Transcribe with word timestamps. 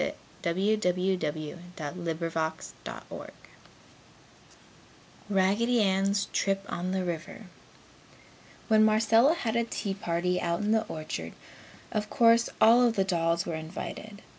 '"RAGGEDY 0.43 0.81
ANN'S 0.83 1.61
TRIP 6.33 6.65
ON 6.67 6.91
THE 6.91 7.05
RIVER 7.05 7.45
When 8.67 8.83
Marcella 8.83 9.35
had 9.35 9.55
a 9.55 9.63
tea 9.63 9.93
party 9.93 10.41
out 10.41 10.61
in 10.61 10.71
the 10.71 10.87
orchard, 10.87 11.33
of 11.91 12.09
course 12.09 12.49
all 12.59 12.81
of 12.81 12.95
the 12.95 13.03
dolls 13.03 13.45
were 13.45 13.53
invited. 13.53 14.23